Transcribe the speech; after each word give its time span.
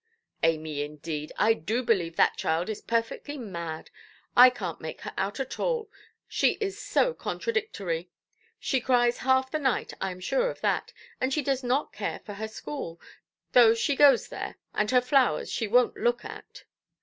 "Amy, 0.41 0.81
indeed! 0.81 1.31
I 1.37 1.53
do 1.53 1.83
believe 1.83 2.15
that 2.15 2.35
child 2.35 2.69
is 2.69 2.81
perfectly 2.81 3.37
mad. 3.37 3.91
I 4.35 4.49
canʼt 4.49 4.81
make 4.81 5.01
her 5.01 5.13
out 5.15 5.39
at 5.39 5.59
all, 5.59 5.91
she 6.27 6.53
is 6.53 6.79
so 6.81 7.13
contradictory. 7.13 8.09
She 8.59 8.81
cries 8.81 9.19
half 9.19 9.51
the 9.51 9.59
night, 9.59 9.93
I 10.01 10.09
am 10.09 10.19
sure 10.19 10.49
of 10.49 10.59
that; 10.61 10.91
and 11.21 11.31
she 11.31 11.43
does 11.43 11.63
not 11.63 11.93
care 11.93 12.17
for 12.25 12.33
her 12.33 12.47
school, 12.47 12.99
though 13.51 13.75
she 13.75 13.95
goes 13.95 14.29
there; 14.29 14.55
and 14.73 14.89
her 14.89 15.01
flowers 15.01 15.51
she 15.51 15.69
wonʼt 15.69 15.93
look 15.95 16.25
at". 16.25 16.63